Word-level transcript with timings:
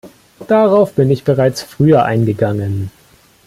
Darauf 0.47 0.93
bin 0.93 1.11
ich 1.11 1.25
bereits 1.25 1.61
früher 1.61 2.05
eingegangen. 2.05 2.89